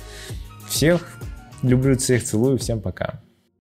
Всех 0.70 1.20
люблю, 1.62 1.98
всех 1.98 2.24
целую, 2.24 2.58
всем 2.58 2.82
пока. 2.82 3.22